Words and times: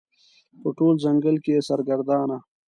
په 0.61 0.69
ټول 0.77 0.95
ځنګل 1.03 1.35
کې 1.43 1.51
یې 1.55 1.65
سرګردانه 1.69 2.37